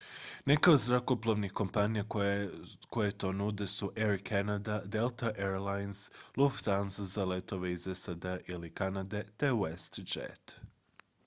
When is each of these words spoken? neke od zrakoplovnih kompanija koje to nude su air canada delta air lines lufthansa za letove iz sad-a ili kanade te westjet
neke 0.45 0.71
od 0.71 0.79
zrakoplovnih 0.79 1.51
kompanija 1.53 2.03
koje 2.89 3.11
to 3.17 3.31
nude 3.33 3.67
su 3.67 3.91
air 3.97 4.21
canada 4.29 4.81
delta 4.85 5.31
air 5.37 5.57
lines 5.69 6.09
lufthansa 6.37 7.03
za 7.05 7.25
letove 7.35 7.71
iz 7.71 7.87
sad-a 7.93 8.37
ili 8.47 8.73
kanade 8.73 9.23
te 9.37 9.51
westjet 9.63 10.61